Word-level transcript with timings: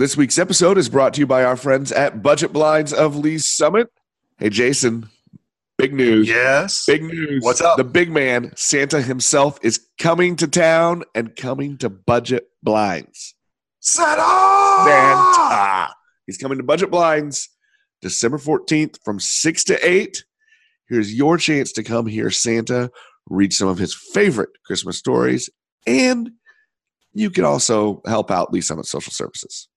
This 0.00 0.16
week's 0.16 0.38
episode 0.38 0.78
is 0.78 0.88
brought 0.88 1.12
to 1.12 1.20
you 1.20 1.26
by 1.26 1.44
our 1.44 1.58
friends 1.58 1.92
at 1.92 2.22
Budget 2.22 2.54
Blinds 2.54 2.94
of 2.94 3.16
Lee's 3.16 3.46
Summit. 3.46 3.88
Hey, 4.38 4.48
Jason, 4.48 5.10
big 5.76 5.92
news. 5.92 6.26
Yes. 6.26 6.86
Big 6.86 7.02
news. 7.02 7.44
What's 7.44 7.60
up? 7.60 7.76
The 7.76 7.84
big 7.84 8.10
man, 8.10 8.50
Santa 8.56 9.02
himself, 9.02 9.58
is 9.62 9.88
coming 9.98 10.36
to 10.36 10.48
town 10.48 11.02
and 11.14 11.36
coming 11.36 11.76
to 11.76 11.90
Budget 11.90 12.46
Blinds. 12.62 13.34
Santa! 13.80 14.22
Santa. 14.86 15.94
He's 16.24 16.38
coming 16.38 16.56
to 16.56 16.64
Budget 16.64 16.90
Blinds 16.90 17.50
December 18.00 18.38
14th 18.38 18.96
from 19.04 19.20
6 19.20 19.64
to 19.64 19.86
8. 19.86 20.24
Here's 20.88 21.12
your 21.12 21.36
chance 21.36 21.72
to 21.72 21.82
come 21.82 22.06
hear 22.06 22.30
Santa 22.30 22.90
read 23.28 23.52
some 23.52 23.68
of 23.68 23.76
his 23.76 23.94
favorite 23.94 24.48
Christmas 24.64 24.96
stories, 24.96 25.50
and 25.86 26.30
you 27.12 27.28
can 27.28 27.44
also 27.44 28.00
help 28.06 28.30
out 28.30 28.50
Lee 28.50 28.62
Summit 28.62 28.86
Social 28.86 29.12
Services. 29.12 29.68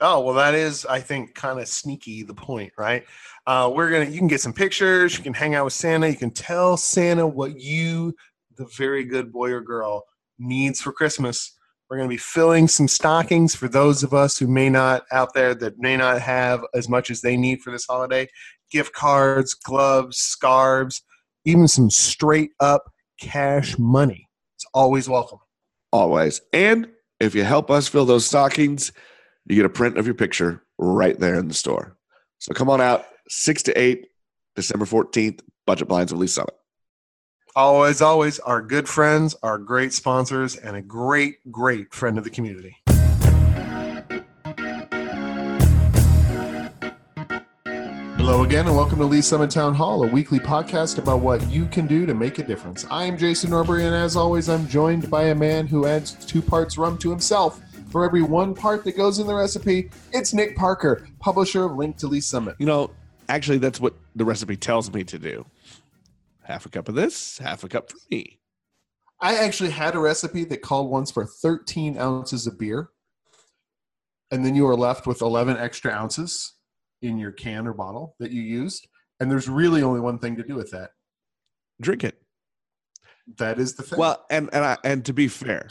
Oh 0.00 0.20
well, 0.20 0.34
that 0.34 0.54
is, 0.54 0.86
I 0.86 1.00
think, 1.00 1.34
kind 1.34 1.58
of 1.58 1.66
sneaky. 1.66 2.22
The 2.22 2.34
point, 2.34 2.72
right? 2.78 3.04
Uh, 3.46 3.70
we're 3.74 3.90
gonna. 3.90 4.10
You 4.10 4.18
can 4.18 4.28
get 4.28 4.40
some 4.40 4.52
pictures. 4.52 5.16
You 5.16 5.24
can 5.24 5.34
hang 5.34 5.54
out 5.54 5.64
with 5.64 5.72
Santa. 5.72 6.08
You 6.08 6.16
can 6.16 6.30
tell 6.30 6.76
Santa 6.76 7.26
what 7.26 7.60
you, 7.60 8.14
the 8.56 8.66
very 8.76 9.04
good 9.04 9.32
boy 9.32 9.50
or 9.50 9.60
girl, 9.60 10.04
needs 10.38 10.80
for 10.80 10.92
Christmas. 10.92 11.56
We're 11.90 11.96
gonna 11.96 12.08
be 12.08 12.16
filling 12.16 12.68
some 12.68 12.86
stockings 12.86 13.56
for 13.56 13.66
those 13.66 14.02
of 14.04 14.14
us 14.14 14.38
who 14.38 14.46
may 14.46 14.68
not 14.68 15.04
out 15.10 15.34
there 15.34 15.54
that 15.56 15.78
may 15.78 15.96
not 15.96 16.20
have 16.20 16.64
as 16.74 16.88
much 16.88 17.10
as 17.10 17.20
they 17.20 17.36
need 17.36 17.62
for 17.62 17.72
this 17.72 17.86
holiday. 17.86 18.28
Gift 18.70 18.92
cards, 18.92 19.54
gloves, 19.54 20.18
scarves, 20.18 21.02
even 21.44 21.66
some 21.66 21.90
straight 21.90 22.50
up 22.60 22.84
cash 23.20 23.78
money. 23.78 24.28
It's 24.56 24.66
always 24.74 25.08
welcome. 25.08 25.38
Always. 25.92 26.40
And 26.52 26.88
if 27.18 27.34
you 27.34 27.42
help 27.42 27.70
us 27.70 27.88
fill 27.88 28.04
those 28.04 28.26
stockings, 28.26 28.92
you 29.48 29.56
get 29.56 29.64
a 29.64 29.70
print 29.70 29.96
of 29.96 30.04
your 30.04 30.14
picture 30.14 30.62
right 30.76 31.18
there 31.18 31.36
in 31.36 31.48
the 31.48 31.54
store. 31.54 31.96
So 32.38 32.52
come 32.52 32.68
on 32.68 32.82
out, 32.82 33.06
6 33.28 33.62
to 33.64 33.80
8, 33.80 34.06
December 34.54 34.84
14th, 34.84 35.40
Budget 35.66 35.88
Blinds 35.88 36.12
Release 36.12 36.34
Summit. 36.34 36.54
Always, 37.56 38.02
always, 38.02 38.38
our 38.40 38.60
good 38.60 38.86
friends, 38.86 39.34
our 39.42 39.56
great 39.56 39.94
sponsors, 39.94 40.56
and 40.56 40.76
a 40.76 40.82
great, 40.82 41.50
great 41.50 41.94
friend 41.94 42.18
of 42.18 42.24
the 42.24 42.30
community. 42.30 42.76
Hello 48.18 48.44
again, 48.44 48.66
and 48.66 48.76
welcome 48.76 48.98
to 48.98 49.06
Lee 49.06 49.22
Summit 49.22 49.50
Town 49.50 49.74
Hall, 49.74 50.04
a 50.04 50.06
weekly 50.06 50.38
podcast 50.38 50.98
about 50.98 51.20
what 51.20 51.48
you 51.50 51.64
can 51.64 51.86
do 51.86 52.04
to 52.04 52.12
make 52.12 52.38
a 52.38 52.44
difference. 52.44 52.84
I 52.90 53.04
am 53.04 53.16
Jason 53.16 53.48
Norbury, 53.50 53.86
and 53.86 53.94
as 53.94 54.14
always, 54.14 54.50
I'm 54.50 54.68
joined 54.68 55.10
by 55.10 55.24
a 55.24 55.34
man 55.34 55.66
who 55.66 55.86
adds 55.86 56.12
two 56.26 56.42
parts 56.42 56.76
rum 56.76 56.98
to 56.98 57.08
himself. 57.08 57.62
For 57.90 58.04
every 58.04 58.22
one 58.22 58.54
part 58.54 58.84
that 58.84 58.96
goes 58.96 59.18
in 59.18 59.26
the 59.26 59.34
recipe, 59.34 59.90
it's 60.12 60.34
Nick 60.34 60.56
Parker, 60.56 61.08
publisher 61.20 61.64
of 61.64 61.76
Link 61.76 61.96
to 61.98 62.06
Lee 62.06 62.20
Summit. 62.20 62.56
You 62.58 62.66
know, 62.66 62.90
actually, 63.30 63.58
that's 63.58 63.80
what 63.80 63.94
the 64.14 64.26
recipe 64.26 64.56
tells 64.56 64.92
me 64.92 65.04
to 65.04 65.18
do. 65.18 65.46
Half 66.42 66.66
a 66.66 66.68
cup 66.68 66.88
of 66.88 66.94
this, 66.94 67.38
half 67.38 67.64
a 67.64 67.68
cup 67.68 67.90
for 67.90 67.98
me. 68.10 68.40
I 69.20 69.36
actually 69.36 69.70
had 69.70 69.94
a 69.94 69.98
recipe 69.98 70.44
that 70.44 70.60
called 70.60 70.90
once 70.90 71.10
for 71.10 71.24
13 71.24 71.98
ounces 71.98 72.46
of 72.46 72.58
beer, 72.58 72.90
and 74.30 74.44
then 74.44 74.54
you 74.54 74.64
were 74.64 74.76
left 74.76 75.06
with 75.06 75.22
11 75.22 75.56
extra 75.56 75.90
ounces 75.90 76.54
in 77.00 77.16
your 77.16 77.32
can 77.32 77.66
or 77.66 77.72
bottle 77.72 78.16
that 78.18 78.30
you 78.32 78.42
used. 78.42 78.86
And 79.18 79.30
there's 79.30 79.48
really 79.48 79.82
only 79.82 80.00
one 80.00 80.18
thing 80.18 80.36
to 80.36 80.42
do 80.42 80.54
with 80.54 80.70
that. 80.72 80.90
Drink 81.80 82.04
it. 82.04 82.20
That 83.38 83.58
is 83.58 83.74
the 83.74 83.82
thing. 83.82 83.98
Well, 83.98 84.24
and 84.30 84.48
and 84.52 84.64
I, 84.64 84.76
and 84.84 85.04
to 85.06 85.12
be 85.12 85.28
fair, 85.28 85.68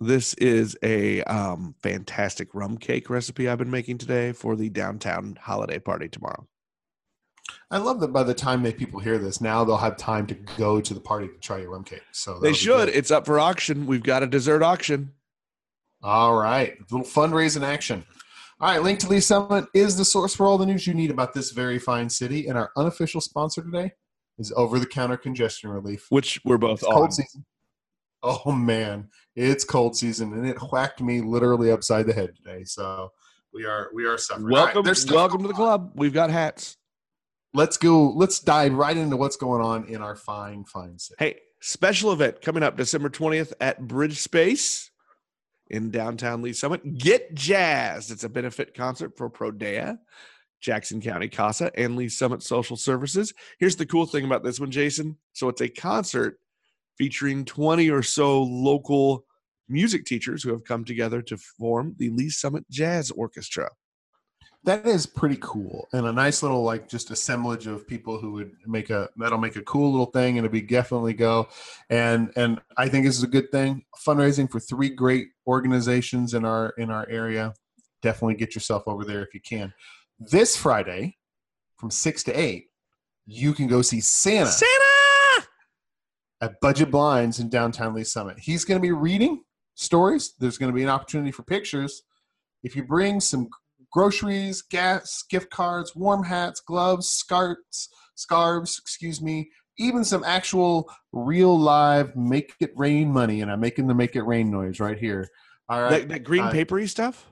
this 0.00 0.34
is 0.34 0.76
a 0.82 1.22
um, 1.24 1.74
fantastic 1.82 2.54
rum 2.54 2.76
cake 2.78 3.08
recipe 3.10 3.48
I've 3.48 3.58
been 3.58 3.70
making 3.70 3.98
today 3.98 4.32
for 4.32 4.56
the 4.56 4.68
downtown 4.70 5.38
holiday 5.40 5.78
party 5.78 6.08
tomorrow. 6.08 6.46
I 7.70 7.78
love 7.78 8.00
that 8.00 8.08
by 8.12 8.22
the 8.22 8.34
time 8.34 8.62
that 8.62 8.76
people 8.78 9.00
hear 9.00 9.18
this, 9.18 9.40
now 9.40 9.64
they'll 9.64 9.76
have 9.76 9.96
time 9.96 10.26
to 10.28 10.34
go 10.56 10.80
to 10.80 10.94
the 10.94 11.00
party 11.00 11.28
to 11.28 11.34
try 11.40 11.58
your 11.58 11.70
rum 11.70 11.84
cake. 11.84 12.02
So 12.12 12.38
They 12.38 12.52
should. 12.52 12.88
It's 12.88 13.10
up 13.10 13.26
for 13.26 13.38
auction. 13.38 13.86
We've 13.86 14.02
got 14.02 14.22
a 14.22 14.26
dessert 14.26 14.62
auction. 14.62 15.12
All 16.02 16.34
right. 16.36 16.74
A 16.78 16.94
little 16.94 17.06
fundraising 17.06 17.62
action. 17.62 18.04
All 18.60 18.70
right. 18.70 18.82
Link 18.82 18.98
to 19.00 19.08
Lee 19.08 19.20
Summit 19.20 19.66
is 19.74 19.96
the 19.96 20.04
source 20.04 20.34
for 20.34 20.46
all 20.46 20.58
the 20.58 20.66
news 20.66 20.86
you 20.86 20.94
need 20.94 21.10
about 21.10 21.34
this 21.34 21.50
very 21.50 21.78
fine 21.78 22.08
city. 22.08 22.46
And 22.46 22.56
our 22.56 22.70
unofficial 22.76 23.20
sponsor 23.20 23.62
today 23.62 23.92
is 24.38 24.52
over 24.56 24.78
the 24.78 24.86
counter 24.86 25.16
congestion 25.16 25.70
relief. 25.70 26.06
which 26.10 26.40
we're 26.44 26.58
both 26.58 26.80
It's 26.80 26.84
on. 26.84 26.94
cold 26.94 27.12
season. 27.12 27.44
Oh 28.26 28.52
man, 28.52 29.10
it's 29.36 29.64
cold 29.64 29.96
season, 29.96 30.32
and 30.32 30.46
it 30.46 30.56
whacked 30.72 31.02
me 31.02 31.20
literally 31.20 31.70
upside 31.70 32.06
the 32.06 32.14
head 32.14 32.34
today. 32.34 32.64
So 32.64 33.12
we 33.52 33.66
are 33.66 33.90
we 33.92 34.06
are 34.06 34.16
suffering. 34.16 34.50
Welcome, 34.50 34.94
stuff 34.94 35.14
welcome 35.14 35.42
to 35.42 35.48
the 35.48 35.54
club. 35.54 35.92
We've 35.94 36.14
got 36.14 36.30
hats. 36.30 36.78
Let's 37.52 37.76
go. 37.76 38.08
Let's 38.08 38.40
dive 38.40 38.72
right 38.72 38.96
into 38.96 39.18
what's 39.18 39.36
going 39.36 39.62
on 39.62 39.84
in 39.84 40.00
our 40.00 40.16
fine, 40.16 40.64
fine 40.64 40.98
city. 40.98 41.16
Hey, 41.18 41.40
special 41.60 42.12
event 42.12 42.40
coming 42.40 42.62
up 42.62 42.78
December 42.78 43.10
20th 43.10 43.52
at 43.60 43.86
Bridge 43.86 44.18
Space 44.18 44.90
in 45.68 45.90
downtown 45.90 46.40
Lee 46.40 46.54
Summit. 46.54 46.96
Get 46.96 47.34
Jazzed. 47.34 48.10
It's 48.10 48.24
a 48.24 48.28
benefit 48.30 48.74
concert 48.74 49.18
for 49.18 49.28
Prodea, 49.28 49.98
Jackson 50.62 51.02
County 51.02 51.28
CASA, 51.28 51.78
and 51.78 51.94
Lee 51.94 52.08
Summit 52.08 52.42
Social 52.42 52.76
Services. 52.76 53.34
Here's 53.58 53.76
the 53.76 53.86
cool 53.86 54.06
thing 54.06 54.24
about 54.24 54.42
this 54.42 54.58
one, 54.58 54.70
Jason. 54.70 55.18
So 55.34 55.48
it's 55.48 55.60
a 55.60 55.68
concert 55.68 56.38
featuring 56.96 57.44
20 57.44 57.90
or 57.90 58.02
so 58.02 58.42
local 58.42 59.24
music 59.68 60.04
teachers 60.04 60.42
who 60.42 60.50
have 60.50 60.64
come 60.64 60.84
together 60.84 61.22
to 61.22 61.36
form 61.36 61.94
the 61.98 62.10
Lee 62.10 62.30
Summit 62.30 62.64
Jazz 62.70 63.10
Orchestra. 63.10 63.70
That 64.64 64.86
is 64.86 65.04
pretty 65.04 65.36
cool, 65.42 65.86
and 65.92 66.06
a 66.06 66.12
nice 66.12 66.42
little 66.42 66.62
like 66.62 66.88
just 66.88 67.10
assemblage 67.10 67.66
of 67.66 67.86
people 67.86 68.18
who 68.18 68.32
would 68.32 68.52
make 68.66 68.88
a 68.88 69.10
that'll 69.18 69.36
make 69.36 69.56
a 69.56 69.62
cool 69.62 69.90
little 69.90 70.06
thing, 70.06 70.38
and 70.38 70.46
it'll 70.46 70.52
be 70.52 70.62
definitely 70.62 71.12
go. 71.12 71.48
And 71.90 72.32
and 72.34 72.62
I 72.78 72.88
think 72.88 73.04
this 73.04 73.18
is 73.18 73.22
a 73.22 73.28
good 73.28 73.52
thing. 73.52 73.84
Fundraising 74.06 74.50
for 74.50 74.60
three 74.60 74.88
great 74.88 75.28
organizations 75.46 76.32
in 76.32 76.46
our 76.46 76.70
in 76.78 76.90
our 76.90 77.06
area. 77.10 77.52
Definitely 78.00 78.36
get 78.36 78.54
yourself 78.54 78.84
over 78.86 79.04
there 79.04 79.22
if 79.22 79.34
you 79.34 79.40
can. 79.40 79.70
This 80.18 80.56
Friday, 80.56 81.18
from 81.76 81.90
six 81.90 82.22
to 82.24 82.32
eight, 82.32 82.68
you 83.26 83.52
can 83.52 83.66
go 83.66 83.82
see 83.82 84.00
Santa. 84.00 84.46
Santa! 84.46 84.83
At 86.44 86.60
Budget 86.60 86.90
Blinds 86.90 87.40
in 87.40 87.48
downtown 87.48 87.94
Lee 87.94 88.04
Summit. 88.04 88.38
He's 88.38 88.64
going 88.64 88.78
to 88.78 88.82
be 88.82 88.92
reading 88.92 89.42
stories. 89.74 90.34
There's 90.38 90.58
going 90.58 90.70
to 90.70 90.76
be 90.76 90.82
an 90.82 90.88
opportunity 90.90 91.30
for 91.30 91.42
pictures. 91.42 92.02
If 92.62 92.76
you 92.76 92.84
bring 92.84 93.18
some 93.20 93.48
groceries, 93.90 94.60
gas, 94.62 95.24
gift 95.30 95.50
cards, 95.50 95.96
warm 95.96 96.22
hats, 96.24 96.60
gloves, 96.60 97.08
scarves, 97.08 97.88
scarves, 98.14 98.78
excuse 98.78 99.22
me, 99.22 99.48
even 99.78 100.04
some 100.04 100.22
actual 100.24 100.90
real 101.12 101.58
live 101.58 102.14
make 102.14 102.52
it 102.60 102.72
rain 102.76 103.10
money, 103.10 103.40
and 103.40 103.50
I'm 103.50 103.60
making 103.60 103.86
the 103.86 103.94
make 103.94 104.14
it 104.14 104.22
rain 104.22 104.50
noise 104.50 104.80
right 104.80 104.98
here. 104.98 105.28
All 105.68 105.82
right, 105.82 105.90
That, 105.90 106.08
that 106.10 106.24
green 106.24 106.44
Uh, 106.44 106.50
papery 106.52 106.86
stuff? 106.86 107.26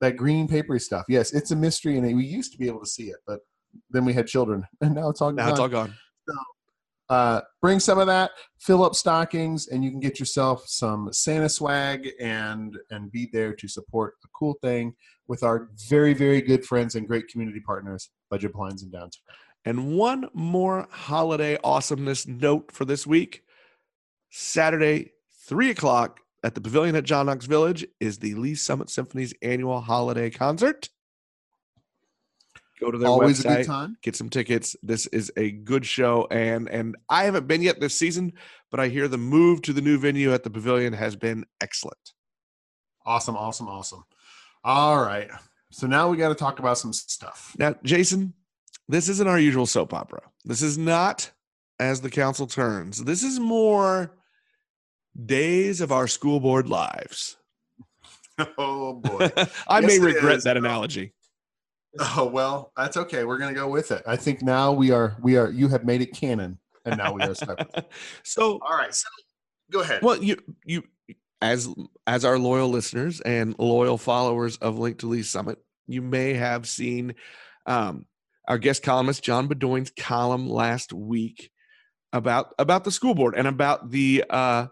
that 0.00 0.16
green 0.16 0.48
papery 0.48 0.80
stuff. 0.80 1.04
Yes, 1.10 1.34
it's 1.34 1.50
a 1.50 1.56
mystery, 1.56 1.98
and 1.98 2.16
we 2.16 2.24
used 2.24 2.52
to 2.52 2.58
be 2.58 2.66
able 2.66 2.80
to 2.80 2.86
see 2.86 3.04
it, 3.10 3.18
but 3.26 3.40
then 3.90 4.06
we 4.06 4.14
had 4.14 4.26
children, 4.26 4.64
and 4.80 4.94
now 4.94 5.10
it's 5.10 5.20
all 5.20 5.30
gone. 5.30 5.36
Now 5.36 5.42
gone. 5.44 5.50
it's 5.52 5.60
all 5.60 5.68
gone. 5.68 5.94
Uh, 7.10 7.40
bring 7.60 7.80
some 7.80 7.98
of 7.98 8.06
that, 8.06 8.30
fill 8.58 8.84
up 8.84 8.94
stockings, 8.94 9.66
and 9.66 9.84
you 9.84 9.90
can 9.90 10.00
get 10.00 10.18
yourself 10.18 10.64
some 10.66 11.12
Santa 11.12 11.48
swag 11.48 12.08
and 12.20 12.78
and 12.90 13.10
be 13.10 13.28
there 13.32 13.52
to 13.52 13.68
support 13.68 14.14
a 14.24 14.28
cool 14.32 14.56
thing 14.62 14.94
with 15.28 15.42
our 15.42 15.68
very 15.88 16.14
very 16.14 16.40
good 16.40 16.64
friends 16.64 16.94
and 16.94 17.06
great 17.06 17.28
community 17.28 17.60
partners, 17.60 18.10
Budget 18.30 18.52
Blinds 18.52 18.84
in 18.84 18.90
downtown. 18.90 19.10
And 19.64 19.96
one 19.96 20.28
more 20.32 20.86
holiday 20.90 21.58
awesomeness 21.62 22.26
note 22.26 22.72
for 22.72 22.84
this 22.84 23.06
week. 23.06 23.42
Saturday, 24.30 25.10
3 25.48 25.70
o'clock 25.70 26.20
at 26.42 26.54
the 26.54 26.60
Pavilion 26.60 26.96
at 26.96 27.04
John 27.04 27.26
Knox 27.26 27.44
Village 27.44 27.84
is 27.98 28.18
the 28.18 28.34
Lee 28.36 28.54
Summit 28.54 28.88
Symphony's 28.88 29.34
annual 29.42 29.80
holiday 29.80 30.30
concert. 30.30 30.88
Go 32.80 32.90
to 32.90 32.98
their 32.98 33.08
Always 33.08 33.44
a 33.44 33.48
website, 33.48 33.56
good 33.58 33.66
time. 33.66 33.96
get 34.02 34.16
some 34.16 34.30
tickets. 34.30 34.74
This 34.82 35.06
is 35.08 35.30
a 35.36 35.50
good 35.50 35.84
show. 35.84 36.26
And 36.30 36.68
and 36.70 36.96
I 37.08 37.24
haven't 37.24 37.46
been 37.46 37.60
yet 37.62 37.78
this 37.80 37.94
season, 37.94 38.32
but 38.70 38.80
I 38.80 38.88
hear 38.88 39.06
the 39.06 39.18
move 39.18 39.60
to 39.62 39.72
the 39.72 39.82
new 39.82 39.98
venue 39.98 40.32
at 40.32 40.42
the 40.44 40.50
Pavilion 40.50 40.92
has 40.94 41.14
been 41.16 41.44
excellent. 41.60 42.12
Awesome, 43.04 43.36
awesome, 43.36 43.68
awesome. 43.68 44.04
All 44.64 45.02
right, 45.02 45.28
so 45.70 45.86
now 45.86 46.08
we 46.08 46.16
got 46.16 46.28
to 46.30 46.34
talk 46.34 46.58
about 46.58 46.78
some 46.78 46.92
stuff. 46.92 47.54
Now, 47.58 47.74
Jason, 47.82 48.34
this 48.88 49.08
isn't 49.08 49.26
our 49.28 49.38
usual 49.38 49.66
soap 49.66 49.92
opera. 49.94 50.22
This 50.44 50.62
is 50.62 50.76
not 50.78 51.30
as 51.78 52.00
the 52.02 52.10
council 52.10 52.46
turns. 52.46 53.04
This 53.04 53.22
is 53.22 53.40
more 53.40 54.12
days 55.26 55.80
of 55.80 55.92
our 55.92 56.06
school 56.06 56.40
board 56.40 56.68
lives. 56.68 57.36
Oh 58.56 58.94
boy. 58.94 59.30
I 59.68 59.80
may 59.82 59.94
Yes, 59.94 60.02
it 60.02 60.02
regret 60.14 60.36
is. 60.38 60.44
that 60.44 60.56
analogy. 60.56 61.12
Oh 61.98 62.26
well, 62.26 62.72
that's 62.76 62.96
okay. 62.96 63.24
We're 63.24 63.38
gonna 63.38 63.54
go 63.54 63.68
with 63.68 63.90
it. 63.90 64.02
I 64.06 64.16
think 64.16 64.42
now 64.42 64.72
we 64.72 64.90
are 64.90 65.16
we 65.22 65.36
are. 65.36 65.50
You 65.50 65.68
have 65.68 65.84
made 65.84 66.02
it 66.02 66.14
canon, 66.14 66.58
and 66.84 66.98
now 66.98 67.12
we 67.12 67.22
are 67.22 67.34
stuck. 67.34 67.58
with 67.58 67.76
it. 67.76 67.90
so, 68.22 68.58
All 68.62 68.76
right, 68.76 68.94
so 68.94 69.08
go 69.70 69.80
ahead. 69.80 70.02
well, 70.02 70.22
you 70.22 70.36
you 70.64 70.82
as 71.42 71.68
as 72.06 72.24
our 72.24 72.38
loyal 72.38 72.68
listeners 72.68 73.20
and 73.20 73.54
loyal 73.58 73.98
followers 73.98 74.56
of 74.58 74.78
Link 74.78 74.98
to 74.98 75.06
Lee 75.06 75.22
Summit, 75.22 75.58
you 75.86 76.02
may 76.02 76.34
have 76.34 76.68
seen 76.68 77.14
um, 77.66 78.06
our 78.46 78.58
guest 78.58 78.82
columnist 78.82 79.22
John 79.22 79.48
Bedoin's 79.48 79.92
column 79.96 80.48
last 80.48 80.92
week 80.92 81.50
about 82.12 82.54
about 82.58 82.84
the 82.84 82.90
school 82.90 83.14
board 83.14 83.34
and 83.36 83.46
about 83.46 83.90
the 83.90 84.24
uh, 84.28 84.66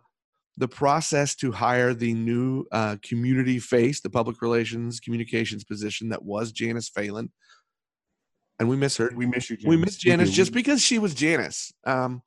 the 0.59 0.69
process 0.69 1.37
to 1.37 1.53
hire 1.53 1.95
the 1.95 2.13
new 2.13 2.67
uh, 2.73 2.97
community 3.03 3.61
face, 3.61 4.01
the 4.01 4.11
public 4.11 4.43
relations 4.43 5.01
communications 5.01 5.65
position 5.65 6.09
that 6.09 6.25
was 6.25 6.53
Janice 6.53 6.89
Phelan. 6.89 7.31
And 8.59 8.69
we 8.69 8.77
miss 8.77 8.97
her. 8.97 9.13
We 9.15 9.27
miss 9.27 9.49
you. 9.49 9.57
Janice. 9.57 9.69
We 9.69 9.77
miss 9.77 9.97
Janice 9.97 10.31
do. 10.31 10.35
just 10.35 10.53
because 10.53 10.83
she 10.83 10.99
was 10.99 11.15
Janice. 11.15 11.73
Um, 11.87 12.23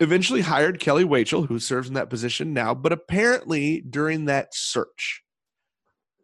eventually 0.00 0.42
hired 0.42 0.80
Kelly 0.80 1.04
Wachel, 1.04 1.48
who 1.48 1.58
serves 1.58 1.88
in 1.88 1.94
that 1.94 2.10
position 2.10 2.52
now. 2.52 2.74
But 2.74 2.92
apparently, 2.92 3.80
during 3.80 4.26
that 4.26 4.54
search, 4.54 5.22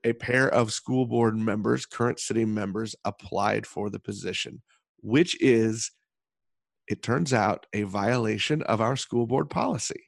a 0.04 0.12
pair 0.12 0.48
of 0.48 0.72
school 0.72 1.06
board 1.06 1.34
members, 1.36 1.86
current 1.86 2.20
city 2.20 2.44
members, 2.44 2.94
applied 3.06 3.66
for 3.66 3.88
the 3.88 4.00
position, 4.00 4.60
which 4.98 5.40
is, 5.40 5.92
it 6.88 7.02
turns 7.02 7.32
out, 7.32 7.64
a 7.72 7.84
violation 7.84 8.60
of 8.64 8.82
our 8.82 8.96
school 8.96 9.26
board 9.26 9.48
policy. 9.48 10.04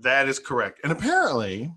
That 0.00 0.28
is 0.28 0.38
correct. 0.38 0.80
And 0.82 0.92
apparently, 0.92 1.72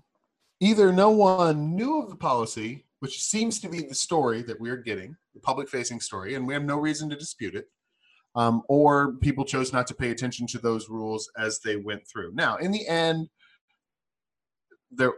either 0.60 0.92
no 0.92 1.10
one 1.10 1.76
knew 1.76 2.00
of 2.00 2.08
the 2.08 2.16
policy, 2.16 2.84
which 3.00 3.22
seems 3.22 3.60
to 3.60 3.68
be 3.68 3.82
the 3.82 3.94
story 3.94 4.42
that 4.42 4.58
we're 4.58 4.78
getting, 4.78 5.16
the 5.34 5.40
public 5.40 5.68
facing 5.68 6.00
story, 6.00 6.34
and 6.34 6.46
we 6.46 6.54
have 6.54 6.64
no 6.64 6.78
reason 6.78 7.10
to 7.10 7.16
dispute 7.16 7.54
it, 7.54 7.68
um, 8.34 8.62
or 8.68 9.12
people 9.20 9.44
chose 9.44 9.72
not 9.72 9.86
to 9.88 9.94
pay 9.94 10.10
attention 10.10 10.46
to 10.48 10.58
those 10.58 10.88
rules 10.88 11.30
as 11.38 11.60
they 11.60 11.76
went 11.76 12.06
through. 12.08 12.32
Now, 12.34 12.56
in 12.56 12.70
the 12.70 12.86
end, 12.88 13.28
there 14.90 15.12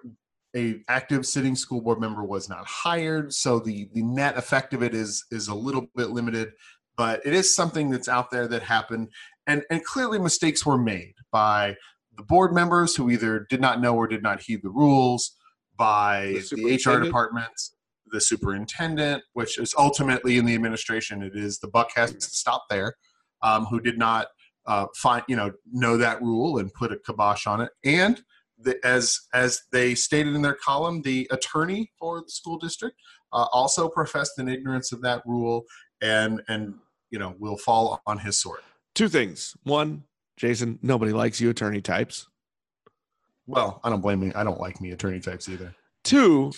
a 0.56 0.82
active 0.88 1.26
sitting 1.26 1.54
school 1.54 1.82
board 1.82 2.00
member 2.00 2.24
was 2.24 2.48
not 2.48 2.66
hired, 2.66 3.32
so 3.32 3.58
the 3.60 3.88
the 3.92 4.02
net 4.02 4.36
effect 4.36 4.74
of 4.74 4.82
it 4.82 4.94
is 4.94 5.24
is 5.30 5.48
a 5.48 5.54
little 5.54 5.86
bit 5.94 6.10
limited, 6.10 6.52
but 6.96 7.20
it 7.24 7.34
is 7.34 7.54
something 7.54 7.90
that's 7.90 8.08
out 8.08 8.30
there 8.30 8.48
that 8.48 8.62
happened, 8.62 9.08
and 9.46 9.62
and 9.70 9.84
clearly 9.84 10.18
mistakes 10.18 10.64
were 10.64 10.78
made 10.78 11.14
by 11.30 11.76
the 12.16 12.22
board 12.22 12.52
members 12.52 12.96
who 12.96 13.10
either 13.10 13.46
did 13.50 13.60
not 13.60 13.80
know 13.80 13.94
or 13.94 14.06
did 14.06 14.22
not 14.22 14.42
heed 14.42 14.62
the 14.62 14.70
rules, 14.70 15.36
by 15.76 16.42
The 16.50 16.78
the, 16.84 16.92
HR 16.92 17.00
departments, 17.00 17.76
the 18.06 18.20
superintendent, 18.20 19.22
which 19.34 19.58
is 19.58 19.74
ultimately 19.76 20.38
in 20.38 20.44
the 20.44 20.54
administration, 20.54 21.22
it 21.22 21.36
is 21.36 21.58
the 21.58 21.68
buck 21.68 21.90
has 21.96 22.12
to 22.12 22.20
stop 22.20 22.64
there, 22.70 22.94
um, 23.42 23.66
who 23.66 23.80
did 23.80 23.98
not 23.98 24.28
uh, 24.66 24.86
find 24.96 25.22
you 25.28 25.36
know 25.36 25.52
know 25.70 25.96
that 25.96 26.20
rule 26.22 26.58
and 26.58 26.72
put 26.72 26.92
a 26.92 26.98
kibosh 26.98 27.46
on 27.46 27.60
it, 27.60 27.70
and 27.84 28.22
the, 28.58 28.78
as 28.84 29.20
as 29.34 29.62
they 29.72 29.94
stated 29.94 30.34
in 30.34 30.42
their 30.42 30.56
column, 30.56 31.02
the 31.02 31.28
attorney 31.30 31.90
for 31.98 32.22
the 32.22 32.30
school 32.30 32.58
district 32.58 32.96
uh, 33.32 33.46
also 33.52 33.88
professed 33.88 34.38
an 34.38 34.48
ignorance 34.48 34.92
of 34.92 35.02
that 35.02 35.22
rule, 35.26 35.64
and 36.02 36.42
and 36.48 36.74
you 37.10 37.18
know 37.18 37.34
will 37.38 37.56
fall 37.56 38.00
on 38.06 38.18
his 38.18 38.38
sword. 38.38 38.60
Two 38.94 39.08
things. 39.08 39.54
One, 39.64 40.04
Jason, 40.36 40.78
nobody 40.82 41.12
likes 41.12 41.40
you 41.40 41.50
attorney 41.50 41.80
types. 41.80 42.28
Well, 43.46 43.80
I 43.84 43.90
don't 43.90 44.00
blame 44.00 44.20
me. 44.20 44.32
I 44.34 44.44
don't 44.44 44.60
like 44.60 44.80
me 44.80 44.90
attorney 44.90 45.20
types 45.20 45.48
either. 45.48 45.74
Two, 46.04 46.52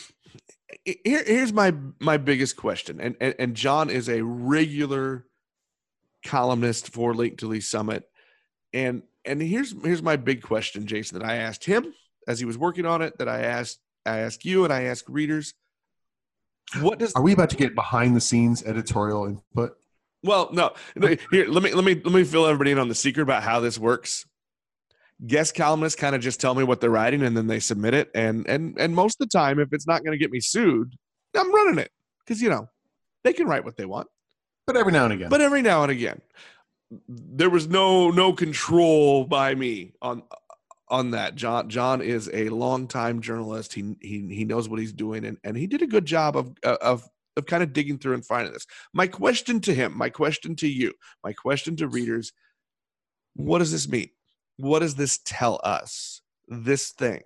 here, 0.84 1.22
here's 1.24 1.52
my 1.52 1.74
my 2.00 2.16
biggest 2.16 2.56
question, 2.56 3.00
and, 3.00 3.16
and 3.20 3.34
and 3.38 3.54
John 3.54 3.90
is 3.90 4.08
a 4.08 4.22
regular 4.22 5.26
columnist 6.24 6.88
for 6.92 7.14
Link 7.14 7.38
to 7.38 7.46
Lee 7.46 7.60
Summit, 7.60 8.04
and 8.72 9.02
and 9.24 9.40
here's 9.40 9.74
here's 9.82 10.02
my 10.02 10.16
big 10.16 10.42
question, 10.42 10.86
Jason, 10.86 11.18
that 11.18 11.26
I 11.26 11.36
asked 11.36 11.64
him 11.64 11.92
as 12.26 12.38
he 12.38 12.46
was 12.46 12.58
working 12.58 12.86
on 12.86 13.02
it, 13.02 13.18
that 13.18 13.28
I 13.28 13.40
asked 13.40 13.78
I 14.04 14.18
asked 14.18 14.44
you, 14.44 14.64
and 14.64 14.72
I 14.72 14.84
asked 14.84 15.08
readers. 15.08 15.54
What 16.80 16.98
does 16.98 17.12
Are 17.14 17.22
we 17.22 17.32
about 17.32 17.50
to 17.50 17.56
get 17.56 17.74
behind 17.74 18.14
the 18.14 18.20
scenes 18.20 18.62
editorial 18.62 19.26
input? 19.26 19.76
Well, 20.22 20.48
no. 20.52 20.72
Here, 21.30 21.46
let 21.48 21.62
me 21.62 21.72
let 21.72 21.84
me 21.84 21.94
let 21.94 22.12
me 22.12 22.24
fill 22.24 22.46
everybody 22.46 22.72
in 22.72 22.78
on 22.78 22.88
the 22.88 22.94
secret 22.94 23.22
about 23.22 23.42
how 23.42 23.60
this 23.60 23.78
works. 23.78 24.26
Guest 25.26 25.54
columnists 25.54 25.98
kind 25.98 26.14
of 26.14 26.20
just 26.20 26.40
tell 26.40 26.54
me 26.54 26.64
what 26.64 26.80
they're 26.80 26.90
writing 26.90 27.22
and 27.22 27.36
then 27.36 27.46
they 27.46 27.60
submit 27.60 27.94
it. 27.94 28.10
And 28.14 28.46
and 28.48 28.76
and 28.78 28.94
most 28.94 29.20
of 29.20 29.28
the 29.28 29.38
time, 29.38 29.58
if 29.58 29.72
it's 29.72 29.86
not 29.86 30.02
going 30.04 30.12
to 30.12 30.18
get 30.18 30.30
me 30.30 30.40
sued, 30.40 30.96
I'm 31.36 31.54
running 31.54 31.78
it 31.78 31.90
because 32.24 32.42
you 32.42 32.50
know 32.50 32.68
they 33.24 33.32
can 33.32 33.46
write 33.46 33.64
what 33.64 33.76
they 33.76 33.86
want. 33.86 34.08
But 34.66 34.76
every 34.76 34.92
now 34.92 35.04
and 35.04 35.12
again. 35.12 35.28
But 35.28 35.40
every 35.40 35.62
now 35.62 35.82
and 35.82 35.92
again, 35.92 36.20
there 37.08 37.50
was 37.50 37.68
no 37.68 38.10
no 38.10 38.32
control 38.32 39.24
by 39.24 39.54
me 39.54 39.92
on 40.02 40.22
on 40.88 41.12
that. 41.12 41.34
John 41.36 41.68
John 41.68 42.00
is 42.00 42.28
a 42.32 42.48
longtime 42.48 43.20
journalist. 43.20 43.72
He 43.72 43.96
he 44.00 44.26
he 44.34 44.44
knows 44.44 44.68
what 44.68 44.80
he's 44.80 44.92
doing, 44.92 45.24
and 45.24 45.38
and 45.44 45.56
he 45.56 45.66
did 45.66 45.82
a 45.82 45.86
good 45.86 46.06
job 46.06 46.36
of 46.36 46.52
of 46.62 47.08
of 47.38 47.46
kind 47.46 47.62
of 47.62 47.72
digging 47.72 47.98
through 47.98 48.14
and 48.14 48.26
finding 48.26 48.52
this. 48.52 48.66
My 48.92 49.06
question 49.06 49.60
to 49.62 49.74
him, 49.74 49.96
my 49.96 50.10
question 50.10 50.56
to 50.56 50.68
you, 50.68 50.92
my 51.24 51.32
question 51.32 51.76
to 51.76 51.88
readers: 51.88 52.32
What 53.34 53.60
does 53.60 53.72
this 53.72 53.88
mean? 53.88 54.10
What 54.56 54.80
does 54.80 54.96
this 54.96 55.20
tell 55.24 55.60
us? 55.64 56.20
This 56.48 56.90
thing. 56.90 57.22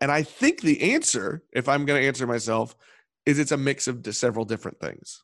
And 0.00 0.12
I 0.12 0.22
think 0.22 0.60
the 0.60 0.92
answer, 0.92 1.42
if 1.52 1.68
I'm 1.68 1.86
going 1.86 2.00
to 2.00 2.06
answer 2.06 2.26
myself, 2.26 2.76
is 3.24 3.38
it's 3.38 3.52
a 3.52 3.56
mix 3.56 3.88
of 3.88 4.06
several 4.14 4.44
different 4.44 4.78
things. 4.78 5.22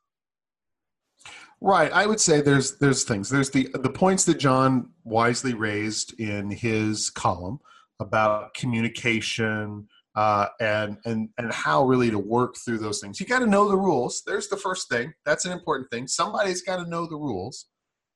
Right. 1.61 1.93
I 1.93 2.07
would 2.07 2.21
say 2.21 2.41
there's 2.41 2.79
there's 2.79 3.05
things. 3.05 3.31
There's 3.31 3.51
the 3.51 3.69
the 3.75 3.91
points 3.91 4.25
that 4.25 4.39
John 4.39 4.91
wisely 5.05 5.55
raised 5.55 6.19
in 6.19 6.51
his 6.51 7.09
column 7.11 7.61
about 8.01 8.55
communication 8.55 9.87
uh, 10.15 10.47
and 10.61 10.99
and 11.05 11.31
and 11.39 11.53
how 11.53 11.85
really 11.85 12.11
to 12.11 12.19
work 12.19 12.57
through 12.57 12.79
those 12.79 13.01
things. 13.01 13.19
You 13.19 13.27
got 13.27 13.41
to 13.41 13.47
know 13.47 13.69
the 13.69 13.77
rules. 13.77 14.23
There's 14.27 14.49
the 14.49 14.57
first 14.57 14.89
thing. 14.89 15.13
That's 15.25 15.45
an 15.45 15.53
important 15.53 15.91
thing. 15.91 16.07
Somebody's 16.07 16.63
got 16.63 16.77
to 16.77 16.89
know 16.89 17.07
the 17.07 17.17
rules. 17.17 17.67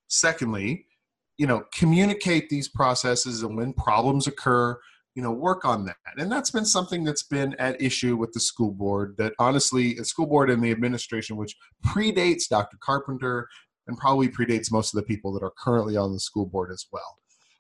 Secondly, 0.09 0.87
you 1.39 1.47
know, 1.47 1.65
communicate 1.75 2.49
these 2.49 2.69
processes 2.69 3.43
and 3.43 3.57
when 3.57 3.73
problems 3.73 4.27
occur, 4.27 4.79
you 5.15 5.23
know, 5.23 5.33
work 5.33 5.65
on 5.65 5.85
that. 5.87 5.97
And 6.19 6.31
that's 6.31 6.51
been 6.51 6.67
something 6.67 7.03
that's 7.03 7.25
been 7.25 7.55
at 7.59 7.81
issue 7.81 8.17
with 8.17 8.33
the 8.33 8.41
school 8.41 8.73
board. 8.73 9.17
That 9.17 9.33
honestly, 9.39 9.95
the 9.95 10.05
school 10.05 10.27
board 10.27 10.51
and 10.51 10.63
the 10.63 10.71
administration, 10.71 11.37
which 11.37 11.57
predates 11.85 12.49
Dr. 12.49 12.77
Carpenter 12.81 13.49
and 13.87 13.97
probably 13.97 14.29
predates 14.29 14.71
most 14.71 14.95
of 14.95 14.99
the 14.99 15.07
people 15.07 15.33
that 15.33 15.43
are 15.43 15.53
currently 15.59 15.97
on 15.97 16.13
the 16.13 16.21
school 16.21 16.47
board 16.47 16.71
as 16.71 16.87
well. 16.93 17.19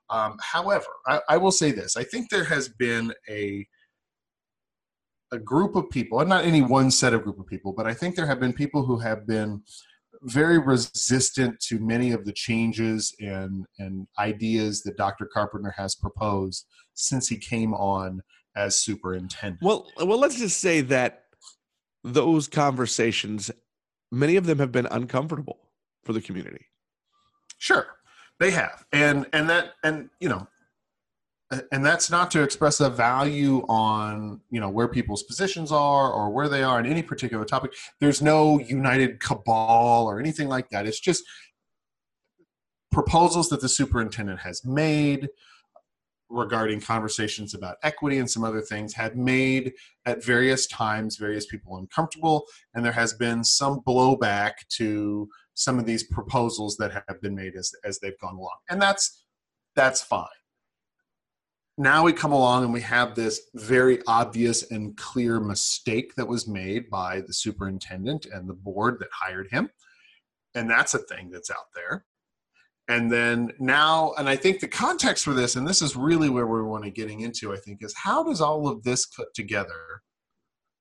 Um, 0.08 0.36
however, 0.40 0.86
I, 1.06 1.20
I 1.30 1.36
will 1.36 1.50
say 1.50 1.72
this: 1.72 1.96
I 1.96 2.04
think 2.04 2.30
there 2.30 2.44
has 2.44 2.68
been 2.68 3.12
a 3.28 3.66
a 5.36 5.40
group 5.40 5.76
of 5.76 5.88
people, 5.90 6.20
and 6.20 6.28
not 6.28 6.44
any 6.44 6.62
one 6.62 6.90
set 6.90 7.14
of 7.14 7.22
group 7.22 7.38
of 7.38 7.46
people, 7.46 7.72
but 7.72 7.86
I 7.86 7.94
think 7.94 8.16
there 8.16 8.26
have 8.26 8.40
been 8.40 8.52
people 8.52 8.84
who 8.84 8.98
have 8.98 9.26
been 9.26 9.62
very 10.22 10.58
resistant 10.58 11.60
to 11.60 11.78
many 11.78 12.10
of 12.10 12.24
the 12.24 12.32
changes 12.32 13.14
and 13.20 13.66
and 13.78 14.08
ideas 14.18 14.82
that 14.82 14.96
Dr. 14.96 15.26
Carpenter 15.26 15.72
has 15.76 15.94
proposed 15.94 16.66
since 16.94 17.28
he 17.28 17.36
came 17.36 17.74
on 17.74 18.22
as 18.56 18.76
superintendent. 18.76 19.60
Well, 19.62 19.86
well, 19.98 20.18
let's 20.18 20.38
just 20.38 20.58
say 20.58 20.80
that 20.80 21.24
those 22.02 22.48
conversations, 22.48 23.50
many 24.10 24.36
of 24.36 24.46
them 24.46 24.58
have 24.58 24.72
been 24.72 24.86
uncomfortable 24.86 25.58
for 26.04 26.14
the 26.14 26.22
community. 26.22 26.66
Sure, 27.58 27.86
they 28.40 28.50
have, 28.50 28.84
and 28.92 29.26
and 29.32 29.48
that 29.50 29.74
and 29.84 30.08
you 30.18 30.28
know, 30.28 30.48
and 31.70 31.84
that's 31.84 32.10
not 32.10 32.30
to 32.32 32.42
express 32.42 32.80
a 32.80 32.90
value 32.90 33.64
on 33.68 34.40
you 34.50 34.60
know 34.60 34.68
where 34.68 34.88
people's 34.88 35.22
positions 35.22 35.70
are 35.70 36.12
or 36.12 36.30
where 36.30 36.48
they 36.48 36.62
are 36.62 36.80
in 36.80 36.86
any 36.86 37.02
particular 37.02 37.44
topic. 37.44 37.72
There's 38.00 38.20
no 38.20 38.58
united 38.60 39.20
cabal 39.20 40.06
or 40.06 40.18
anything 40.18 40.48
like 40.48 40.70
that. 40.70 40.86
It's 40.86 41.00
just 41.00 41.24
proposals 42.90 43.48
that 43.50 43.60
the 43.60 43.68
superintendent 43.68 44.40
has 44.40 44.64
made 44.64 45.28
regarding 46.28 46.80
conversations 46.80 47.54
about 47.54 47.76
equity 47.82 48.18
and 48.18 48.28
some 48.28 48.42
other 48.42 48.60
things 48.60 48.92
had 48.92 49.16
made 49.16 49.72
at 50.06 50.24
various 50.24 50.66
times 50.66 51.16
various 51.16 51.46
people 51.46 51.76
uncomfortable 51.76 52.44
and 52.74 52.84
there 52.84 52.92
has 52.92 53.14
been 53.14 53.44
some 53.44 53.80
blowback 53.86 54.54
to 54.68 55.28
some 55.54 55.78
of 55.78 55.86
these 55.86 56.02
proposals 56.02 56.76
that 56.76 56.90
have 57.06 57.20
been 57.20 57.34
made 57.34 57.54
as, 57.54 57.72
as 57.84 58.00
they've 58.00 58.18
gone 58.18 58.34
along 58.34 58.56
and 58.68 58.82
that's 58.82 59.24
that's 59.76 60.02
fine 60.02 60.26
now 61.78 62.04
we 62.04 62.12
come 62.12 62.32
along 62.32 62.64
and 62.64 62.72
we 62.72 62.80
have 62.80 63.14
this 63.14 63.42
very 63.54 64.00
obvious 64.06 64.70
and 64.70 64.96
clear 64.96 65.40
mistake 65.40 66.14
that 66.16 66.26
was 66.26 66.48
made 66.48 66.88
by 66.88 67.20
the 67.20 67.34
superintendent 67.34 68.26
and 68.32 68.48
the 68.48 68.54
board 68.54 68.96
that 69.00 69.08
hired 69.12 69.48
him. 69.50 69.68
And 70.54 70.70
that's 70.70 70.94
a 70.94 70.98
thing 70.98 71.30
that's 71.30 71.50
out 71.50 71.66
there. 71.74 72.06
And 72.88 73.10
then 73.10 73.50
now 73.58 74.14
and 74.16 74.28
i 74.28 74.36
think 74.36 74.60
the 74.60 74.68
context 74.68 75.24
for 75.24 75.34
this 75.34 75.56
and 75.56 75.66
this 75.66 75.82
is 75.82 75.96
really 75.96 76.28
where 76.28 76.46
we 76.46 76.62
want 76.62 76.84
to 76.84 76.90
getting 76.90 77.18
into 77.18 77.52
i 77.52 77.56
think 77.56 77.82
is 77.82 77.92
how 77.96 78.22
does 78.22 78.40
all 78.40 78.68
of 78.68 78.84
this 78.84 79.06
put 79.06 79.34
together 79.34 80.02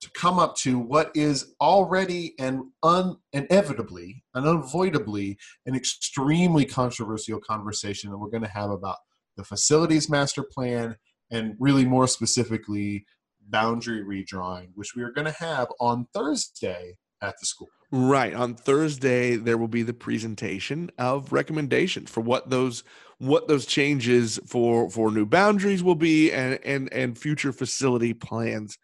to 0.01 0.11
come 0.11 0.37
up 0.37 0.55
to 0.57 0.77
what 0.77 1.09
is 1.15 1.55
already 1.59 2.35
and 2.37 2.61
un, 2.83 3.17
inevitably 3.33 4.23
and 4.35 4.45
unavoidably 4.45 5.35
an 5.65 5.73
extremely 5.73 6.63
controversial 6.63 7.39
conversation 7.39 8.11
that 8.11 8.17
we're 8.19 8.29
going 8.29 8.43
to 8.43 8.49
have 8.49 8.69
about 8.69 8.97
the 9.35 9.43
facilities 9.43 10.09
master 10.09 10.43
plan 10.43 10.95
and 11.31 11.55
really 11.59 11.85
more 11.85 12.07
specifically, 12.07 13.05
boundary 13.49 14.03
redrawing, 14.03 14.69
which 14.75 14.95
we 14.95 15.03
are 15.03 15.11
going 15.11 15.25
to 15.25 15.39
have 15.39 15.67
on 15.79 16.07
Thursday 16.13 16.95
at 17.21 17.35
the 17.39 17.45
school. 17.45 17.69
Right. 17.91 18.33
On 18.33 18.55
Thursday, 18.55 19.35
there 19.35 19.57
will 19.57 19.67
be 19.67 19.83
the 19.83 19.93
presentation 19.93 20.91
of 20.97 21.31
recommendations 21.31 22.09
for 22.09 22.21
what 22.21 22.49
those 22.49 22.83
what 23.19 23.47
those 23.47 23.65
changes 23.65 24.39
for 24.45 24.89
for 24.89 25.11
new 25.11 25.25
boundaries 25.25 25.83
will 25.83 25.95
be 25.95 26.31
and 26.31 26.59
and 26.65 26.91
and 26.91 27.17
future 27.17 27.53
facility 27.53 28.13
plans 28.13 28.77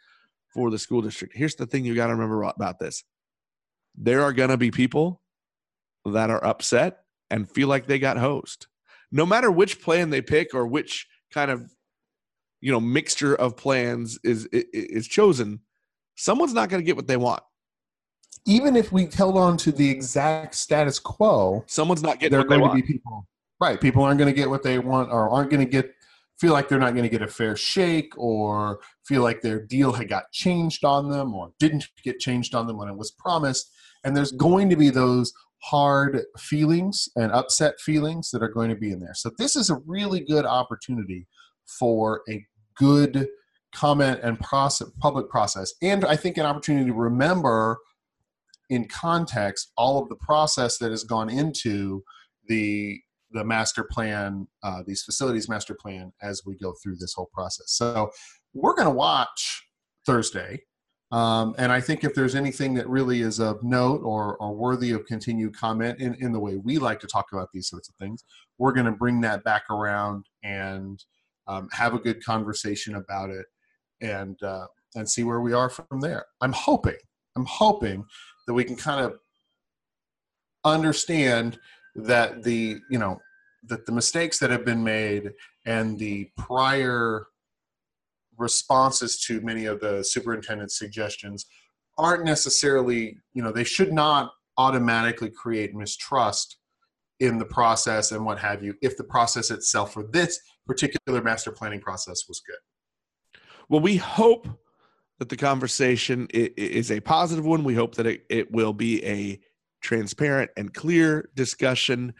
for 0.53 0.69
the 0.69 0.79
school 0.79 1.01
district. 1.01 1.35
Here's 1.35 1.55
the 1.55 1.65
thing 1.65 1.83
you 1.83 1.95
got 1.95 2.07
to 2.07 2.13
remember 2.13 2.43
about 2.43 2.79
this. 2.79 3.03
There 3.95 4.21
are 4.21 4.33
going 4.33 4.49
to 4.49 4.57
be 4.57 4.71
people 4.71 5.21
that 6.05 6.29
are 6.29 6.43
upset 6.43 6.99
and 7.29 7.49
feel 7.49 7.67
like 7.67 7.87
they 7.87 7.99
got 7.99 8.17
hosed. 8.17 8.67
No 9.11 9.25
matter 9.25 9.51
which 9.51 9.81
plan 9.81 10.09
they 10.09 10.21
pick 10.21 10.53
or 10.53 10.65
which 10.65 11.07
kind 11.31 11.51
of 11.51 11.71
you 12.61 12.71
know 12.71 12.79
mixture 12.79 13.35
of 13.35 13.57
plans 13.57 14.19
is 14.23 14.45
is 14.51 15.07
chosen, 15.07 15.61
someone's 16.15 16.53
not 16.53 16.69
going 16.69 16.81
to 16.81 16.85
get 16.85 16.95
what 16.95 17.07
they 17.07 17.17
want 17.17 17.41
even 18.45 18.75
if 18.75 18.91
we 18.91 19.07
held 19.13 19.37
on 19.37 19.57
to 19.57 19.71
the 19.71 19.89
exact 19.89 20.55
status 20.55 20.99
quo, 20.99 21.63
someone's 21.67 22.01
not 22.01 22.19
getting. 22.19 22.31
There 22.31 22.41
are 22.41 22.43
going 22.43 22.63
to 22.63 22.73
be 22.73 22.81
people, 22.81 23.27
right? 23.59 23.79
People 23.79 24.03
aren't 24.03 24.17
going 24.17 24.33
to 24.33 24.35
get 24.35 24.49
what 24.49 24.63
they 24.63 24.79
want, 24.79 25.11
or 25.11 25.29
aren't 25.29 25.49
going 25.49 25.63
to 25.63 25.69
get 25.69 25.93
feel 26.39 26.53
like 26.53 26.67
they're 26.67 26.79
not 26.79 26.93
going 26.93 27.03
to 27.03 27.09
get 27.09 27.21
a 27.21 27.27
fair 27.27 27.55
shake, 27.55 28.17
or 28.17 28.79
feel 29.05 29.21
like 29.21 29.41
their 29.41 29.63
deal 29.63 29.93
had 29.93 30.09
got 30.09 30.31
changed 30.31 30.83
on 30.83 31.09
them, 31.09 31.35
or 31.35 31.51
didn't 31.59 31.87
get 32.03 32.19
changed 32.19 32.55
on 32.55 32.65
them 32.65 32.77
when 32.77 32.89
it 32.89 32.97
was 32.97 33.11
promised. 33.11 33.71
And 34.03 34.17
there's 34.17 34.31
going 34.31 34.69
to 34.69 34.75
be 34.75 34.89
those 34.89 35.31
hard 35.63 36.21
feelings 36.37 37.07
and 37.15 37.31
upset 37.31 37.79
feelings 37.79 38.31
that 38.31 38.41
are 38.41 38.49
going 38.49 38.69
to 38.69 38.75
be 38.75 38.91
in 38.91 38.99
there. 38.99 39.13
So 39.13 39.31
this 39.37 39.55
is 39.55 39.69
a 39.69 39.81
really 39.85 40.21
good 40.21 40.45
opportunity 40.45 41.27
for 41.79 42.21
a 42.29 42.45
good 42.75 43.27
comment 43.73 44.19
and 44.23 44.39
process, 44.39 44.89
public 44.99 45.29
process, 45.29 45.73
and 45.81 46.03
I 46.03 46.15
think 46.15 46.37
an 46.37 46.45
opportunity 46.45 46.87
to 46.87 46.93
remember 46.93 47.77
in 48.69 48.87
context 48.87 49.71
all 49.77 50.01
of 50.01 50.09
the 50.09 50.15
process 50.15 50.77
that 50.79 50.91
has 50.91 51.03
gone 51.03 51.29
into 51.29 52.03
the 52.47 52.99
the 53.33 53.43
master 53.45 53.85
plan, 53.85 54.45
uh, 54.61 54.83
these 54.85 55.03
facilities 55.03 55.47
master 55.47 55.73
plan, 55.73 56.11
as 56.21 56.41
we 56.45 56.57
go 56.57 56.73
through 56.83 56.97
this 56.97 57.13
whole 57.13 57.29
process. 57.33 57.67
So 57.67 58.11
we're 58.53 58.73
going 58.73 58.89
to 58.89 58.93
watch 58.93 59.65
Thursday, 60.05 60.61
um, 61.11 61.55
and 61.57 61.71
I 61.71 61.81
think 61.81 62.03
if 62.03 62.13
there's 62.13 62.35
anything 62.35 62.73
that 62.75 62.87
really 62.87 63.21
is 63.21 63.39
of 63.39 63.63
note 63.63 64.01
or, 64.03 64.37
or 64.37 64.55
worthy 64.55 64.91
of 64.91 65.05
continued 65.05 65.55
comment 65.55 65.99
in, 65.99 66.15
in 66.15 66.31
the 66.31 66.39
way 66.39 66.55
we 66.55 66.77
like 66.77 66.99
to 67.01 67.07
talk 67.07 67.27
about 67.33 67.49
these 67.53 67.67
sorts 67.67 67.89
of 67.89 67.95
things, 67.95 68.23
we're 68.57 68.71
going 68.71 68.85
to 68.85 68.93
bring 68.93 69.19
that 69.21 69.43
back 69.43 69.63
around 69.69 70.25
and 70.43 71.03
um, 71.47 71.67
have 71.73 71.93
a 71.93 71.99
good 71.99 72.23
conversation 72.23 72.95
about 72.95 73.29
it 73.29 73.45
and 73.99 74.41
uh, 74.41 74.65
and 74.95 75.09
see 75.09 75.23
where 75.23 75.41
we 75.41 75.53
are 75.53 75.69
from 75.69 75.99
there. 75.99 76.25
I'm 76.39 76.53
hoping, 76.53 76.97
I'm 77.35 77.45
hoping 77.45 78.05
that 78.47 78.53
we 78.53 78.63
can 78.63 78.75
kind 78.75 79.03
of 79.03 79.19
understand 80.63 81.59
that 81.95 82.43
the 82.43 82.79
you 82.89 82.99
know 82.99 83.19
that 83.67 83.85
the 83.85 83.91
mistakes 83.91 84.39
that 84.39 84.49
have 84.49 84.63
been 84.65 84.83
made 84.83 85.31
and 85.65 85.99
the 85.99 86.29
prior 86.37 87.25
responses 88.41 89.21
to 89.21 89.39
many 89.41 89.65
of 89.65 89.79
the 89.79 90.03
superintendent's 90.03 90.77
suggestions 90.77 91.45
aren't 91.97 92.25
necessarily 92.25 93.17
you 93.33 93.43
know 93.43 93.51
they 93.51 93.63
should 93.63 93.93
not 93.93 94.31
automatically 94.57 95.29
create 95.29 95.73
mistrust 95.73 96.57
in 97.19 97.37
the 97.37 97.45
process 97.45 98.11
and 98.11 98.25
what 98.25 98.39
have 98.39 98.63
you 98.63 98.73
if 98.81 98.97
the 98.97 99.03
process 99.03 99.51
itself 99.51 99.93
for 99.93 100.03
this 100.11 100.39
particular 100.65 101.21
master 101.21 101.51
planning 101.51 101.79
process 101.79 102.23
was 102.27 102.41
good 102.45 102.59
well 103.69 103.81
we 103.81 103.95
hope 103.95 104.47
that 105.21 105.29
the 105.29 105.37
conversation 105.37 106.27
is 106.31 106.89
a 106.89 106.99
positive 106.99 107.45
one. 107.45 107.63
We 107.63 107.75
hope 107.75 107.93
that 107.93 108.07
it, 108.07 108.51
will 108.51 108.73
be 108.73 109.05
a 109.05 109.39
transparent 109.79 110.49
and 110.57 110.73
clear 110.73 111.29
discussion. 111.35 112.15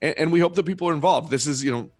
And 0.00 0.32
we 0.32 0.40
hope 0.40 0.54
that 0.54 0.64
people 0.64 0.88
are 0.88 0.94
involved. 0.94 1.30
This 1.30 1.46
is, 1.46 1.62
you 1.62 1.70
know, 1.70 1.90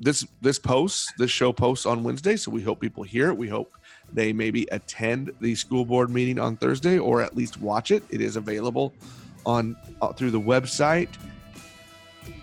this 0.00 0.26
this 0.40 0.58
post, 0.58 1.12
this 1.18 1.30
show 1.30 1.52
posts 1.52 1.86
on 1.86 2.02
Wednesday. 2.02 2.36
So 2.36 2.50
we 2.50 2.62
hope 2.62 2.80
people 2.80 3.02
hear 3.02 3.28
it. 3.28 3.36
We 3.36 3.48
hope 3.48 3.72
they 4.12 4.32
maybe 4.32 4.66
attend 4.72 5.32
the 5.40 5.54
school 5.54 5.84
board 5.84 6.10
meeting 6.10 6.38
on 6.38 6.56
Thursday 6.56 6.98
or 6.98 7.22
at 7.22 7.36
least 7.36 7.60
watch 7.60 7.90
it. 7.90 8.02
It 8.10 8.20
is 8.20 8.36
available 8.36 8.94
on 9.44 9.76
uh, 10.00 10.12
through 10.12 10.30
the 10.30 10.40
website. 10.40 11.08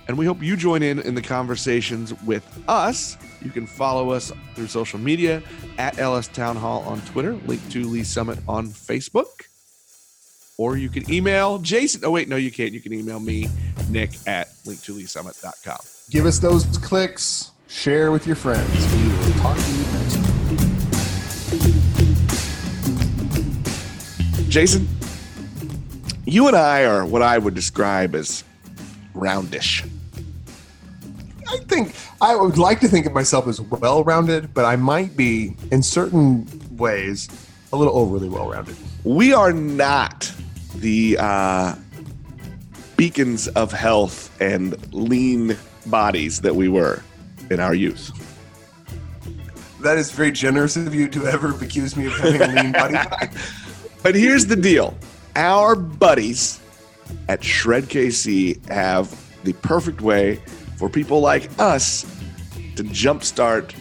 And 0.08 0.18
we 0.18 0.26
hope 0.26 0.42
you 0.42 0.56
join 0.56 0.84
in 0.84 1.00
in 1.00 1.16
the 1.16 1.22
conversations 1.22 2.14
with 2.24 2.46
us 2.68 3.18
you 3.46 3.52
can 3.52 3.68
follow 3.68 4.10
us 4.10 4.32
through 4.56 4.68
social 4.68 4.98
media 4.98 5.42
at 5.78 6.00
LS 6.00 6.28
Town 6.30 6.56
Hall 6.56 6.82
on 6.82 7.00
Twitter, 7.02 7.34
link 7.46 7.62
to 7.70 7.88
Lee 7.88 8.04
Summit 8.04 8.40
on 8.48 8.68
Facebook. 8.68 9.46
Or 10.58 10.78
you 10.78 10.90
can 10.90 11.12
email 11.12 11.60
Jason. 11.60 12.02
Oh, 12.06 12.12
wait, 12.12 12.30
no, 12.30 12.38
you 12.38 12.52
can't. 12.52 12.72
You 12.72 12.80
can 12.80 12.94
email 12.94 13.20
me, 13.20 13.50
Nick 13.90 14.12
at 14.26 14.50
linktoleesummit.com. 14.66 15.78
Give 16.10 16.26
us 16.26 16.40
those 16.40 16.66
clicks, 16.78 17.52
share 17.68 18.12
with 18.12 18.26
your 18.26 18.38
friends. 18.38 18.70
We 18.94 19.08
will 19.10 19.34
talk 19.40 19.58
to 19.58 19.72
you 19.72 19.84
next 19.92 20.16
time. 20.16 20.26
Jason, 24.50 24.88
you 26.26 26.48
and 26.48 26.56
I 26.56 26.86
are 26.86 27.06
what 27.06 27.22
I 27.22 27.38
would 27.38 27.54
describe 27.54 28.16
as 28.16 28.46
roundish. 29.14 29.86
I 31.48 31.58
think 31.68 31.94
I 32.22 32.36
would 32.36 32.58
like 32.58 32.80
to 32.80 32.88
think 32.88 33.06
of 33.06 33.12
myself 33.12 33.48
as 33.48 33.60
well 33.60 34.04
rounded, 34.06 34.54
but 34.54 34.64
I 34.64 34.78
might 34.78 35.18
be, 35.18 35.56
in 35.72 35.84
certain 35.84 36.48
ways, 36.78 37.28
a 37.74 37.76
little 37.76 37.98
overly 37.98 38.30
well 38.30 38.50
rounded. 38.50 38.78
We 39.04 39.34
are 39.34 39.52
not 39.52 40.32
the 40.76 41.18
uh, 41.20 41.76
beacons 42.98 43.48
of 43.50 43.72
health 43.72 44.36
and 44.42 44.76
lean 44.94 45.58
bodies 45.88 46.42
that 46.42 46.56
we 46.56 46.68
were 46.68 47.04
in 47.50 47.60
our 47.60 47.76
youth. 47.76 48.12
That 49.82 49.98
is 49.98 50.12
very 50.12 50.32
generous 50.32 50.76
of 50.76 50.96
you 50.96 51.08
to 51.10 51.28
ever 51.28 51.52
accuse 51.52 51.96
me 51.96 52.08
of 52.08 52.14
having 52.14 52.42
a 52.42 52.48
lean 52.48 52.72
body. 52.72 52.98
but 54.04 54.16
here's 54.16 54.48
the 54.48 54.56
deal 54.56 54.98
our 55.36 55.76
buddies 55.76 56.60
at 57.28 57.44
Shred 57.44 57.86
KC 57.86 58.68
have 58.70 59.14
the 59.44 59.54
perfect 59.54 60.02
way 60.02 60.42
for 60.78 60.90
people 60.90 61.20
like 61.20 61.50
us 61.60 62.04
to 62.76 62.84
jumpstart 62.84 63.74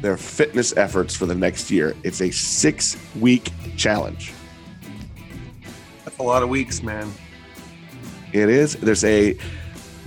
their 0.00 0.16
fitness 0.16 0.76
efforts 0.76 1.14
for 1.14 1.26
the 1.26 1.34
next 1.34 1.70
year. 1.70 1.94
It's 2.04 2.20
a 2.20 2.30
six 2.30 2.96
week 3.16 3.50
challenge. 3.76 4.32
A 6.18 6.22
lot 6.22 6.42
of 6.42 6.48
weeks, 6.48 6.82
man. 6.82 7.12
It 8.32 8.48
is. 8.48 8.74
There's 8.74 9.04
a 9.04 9.36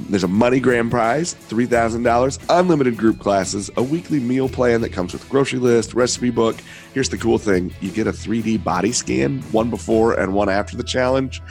there's 0.09 0.23
a 0.23 0.27
money 0.27 0.59
MoneyGram 0.59 0.89
prize, 0.89 1.33
three 1.33 1.65
thousand 1.65 2.03
dollars, 2.03 2.39
unlimited 2.49 2.97
group 2.97 3.19
classes, 3.19 3.69
a 3.77 3.83
weekly 3.83 4.19
meal 4.19 4.49
plan 4.49 4.81
that 4.81 4.89
comes 4.89 5.13
with 5.13 5.27
grocery 5.29 5.59
list, 5.59 5.93
recipe 5.93 6.29
book. 6.29 6.57
Here's 6.93 7.09
the 7.09 7.17
cool 7.17 7.37
thing: 7.37 7.73
you 7.81 7.91
get 7.91 8.07
a 8.07 8.11
3D 8.11 8.63
body 8.63 8.91
scan, 8.91 9.41
one 9.51 9.69
before 9.69 10.19
and 10.19 10.33
one 10.33 10.49
after 10.49 10.75
the 10.75 10.83
challenge. 10.83 11.41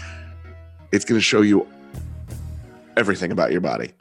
It's 0.93 1.05
going 1.05 1.19
to 1.19 1.25
show 1.25 1.41
you 1.43 1.67
everything 2.97 3.33
about 3.33 3.53
your 3.53 3.61
body. 3.61 3.93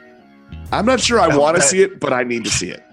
I'm 0.71 0.85
not 0.85 0.99
sure 0.99 1.19
I 1.19 1.35
want 1.35 1.55
to 1.55 1.61
see 1.61 1.81
it, 1.81 1.99
but 1.99 2.11
I 2.11 2.23
need 2.23 2.43
to 2.43 2.49
see 2.49 2.69
it. 2.69 2.83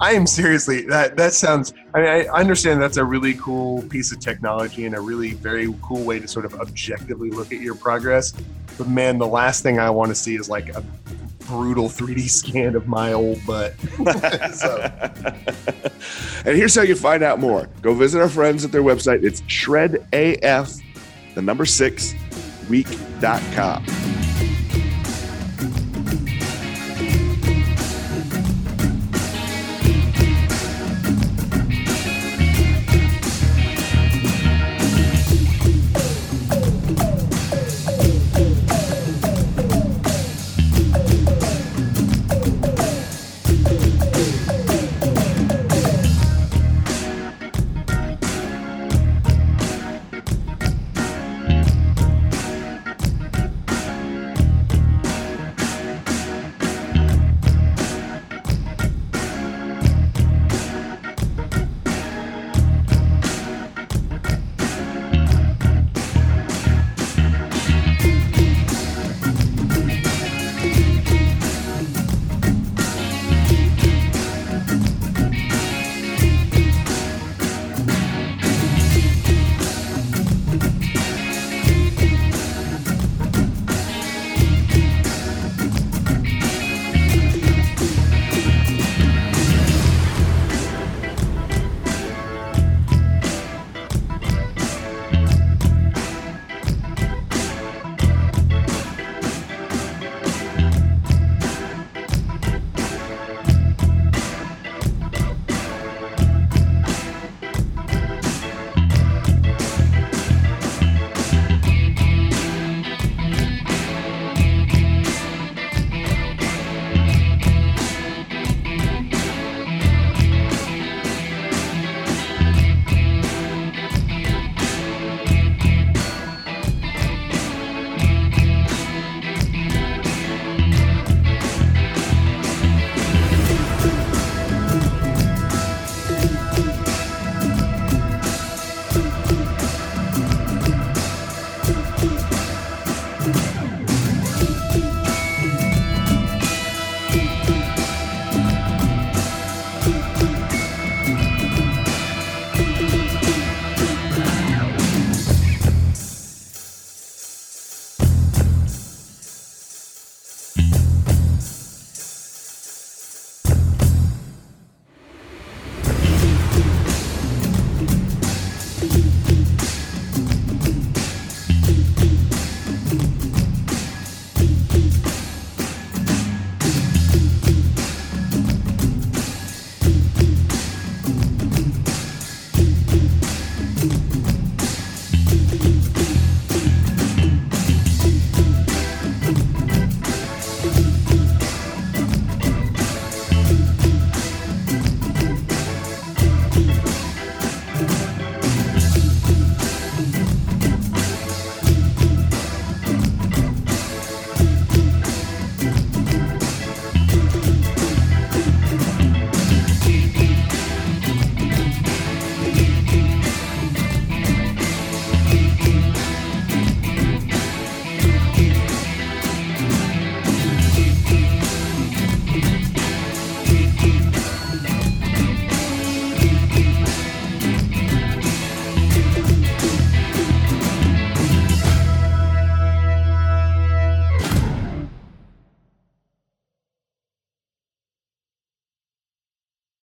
I 0.00 0.12
am 0.12 0.26
seriously 0.26 0.82
that 0.86 1.16
that 1.16 1.32
sounds. 1.32 1.72
I 1.94 2.00
mean, 2.00 2.08
I 2.08 2.26
understand 2.28 2.82
that's 2.82 2.96
a 2.96 3.04
really 3.04 3.34
cool 3.34 3.82
piece 3.82 4.12
of 4.12 4.20
technology 4.20 4.86
and 4.86 4.94
a 4.94 5.00
really 5.00 5.34
very 5.34 5.72
cool 5.82 6.04
way 6.04 6.18
to 6.18 6.26
sort 6.26 6.44
of 6.44 6.54
objectively 6.54 7.30
look 7.30 7.52
at 7.52 7.60
your 7.60 7.74
progress. 7.74 8.32
But 8.78 8.88
man, 8.88 9.18
the 9.18 9.26
last 9.26 9.62
thing 9.62 9.78
I 9.78 9.90
want 9.90 10.08
to 10.08 10.14
see 10.14 10.34
is 10.34 10.48
like 10.48 10.70
a 10.70 10.82
brutal 11.46 11.88
3D 11.88 12.28
scan 12.28 12.74
of 12.74 12.88
my 12.88 13.12
old 13.12 13.44
butt. 13.46 13.74
and 16.46 16.56
here's 16.56 16.74
how 16.74 16.82
you 16.82 16.96
find 16.96 17.22
out 17.22 17.38
more. 17.38 17.68
Go 17.82 17.94
visit 17.94 18.20
our 18.20 18.28
friends 18.28 18.64
at 18.64 18.72
their 18.72 18.82
website. 18.82 19.22
It's 19.22 19.42
shredaf, 19.42 20.82
the 21.34 21.42
number 21.42 21.66
six, 21.66 22.14
week.com. 22.68 24.01